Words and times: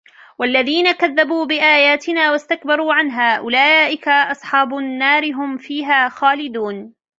والذين 0.39 0.91
كذبوا 0.91 1.45
بآياتنا 1.45 2.31
واستكبروا 2.31 2.93
عنها 2.93 3.37
أولئك 3.37 4.07
أصحاب 4.07 4.73
النار 4.77 5.31
هم 5.33 5.57
فيها 5.57 6.09
خالدون 6.09 6.93